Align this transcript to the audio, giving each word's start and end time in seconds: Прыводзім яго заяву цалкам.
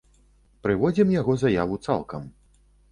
Прыводзім 0.67 1.07
яго 1.21 1.39
заяву 1.45 1.75
цалкам. 1.89 2.29